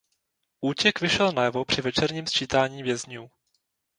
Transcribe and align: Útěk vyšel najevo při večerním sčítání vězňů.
Útěk 0.61 1.01
vyšel 1.01 1.31
najevo 1.31 1.65
při 1.65 1.81
večerním 1.81 2.27
sčítání 2.27 2.83
vězňů. 2.83 3.31